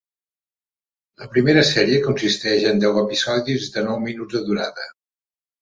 La 1.23 1.27
primera 1.35 1.65
sèrie 1.71 1.99
consisteix 2.07 2.67
en 2.71 2.83
deu 2.85 2.97
episodis 3.05 3.71
de 3.77 3.85
nou 3.91 4.03
minuts 4.09 4.39
de 4.39 4.43
durada. 4.49 4.93